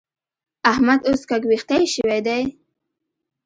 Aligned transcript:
احمد 0.71 0.99
اوس 1.07 1.21
ګږوېښتی 1.29 1.79
شوی 1.93 2.19
دی. 2.27 2.43